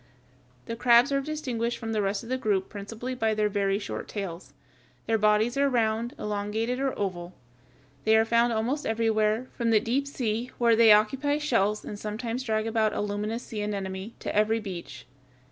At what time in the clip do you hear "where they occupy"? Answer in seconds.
10.57-11.37